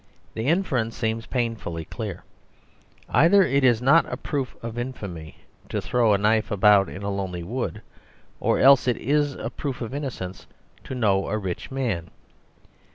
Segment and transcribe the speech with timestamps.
[0.33, 2.23] The inference seems painfully clear;
[3.09, 5.35] either it is not a proof of infamy
[5.69, 7.83] to throw a knife about in a lonely wood,
[8.39, 10.47] or else it is a proof of innocence
[10.85, 12.09] to know a rich man.